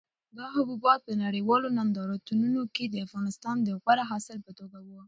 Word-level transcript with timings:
دا 0.37 0.45
حبوبات 0.55 0.99
په 1.07 1.13
نړیوالو 1.23 1.67
نندارتونونو 1.77 2.61
کې 2.75 2.85
د 2.87 2.95
افغانستان 3.05 3.55
د 3.61 3.69
غوره 3.81 4.03
حاصل 4.11 4.37
په 4.45 4.51
توګه 4.59 4.77
وو. 4.85 4.99